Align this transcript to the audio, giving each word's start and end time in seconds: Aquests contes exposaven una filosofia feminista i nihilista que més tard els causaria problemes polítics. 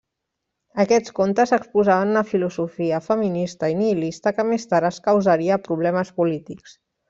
Aquests 0.83 1.13
contes 1.19 1.53
exposaven 1.57 2.13
una 2.15 2.23
filosofia 2.31 3.01
feminista 3.09 3.69
i 3.75 3.77
nihilista 3.83 4.35
que 4.41 4.49
més 4.55 4.69
tard 4.73 4.91
els 4.93 5.01
causaria 5.11 5.61
problemes 5.71 6.15
polítics. 6.21 6.77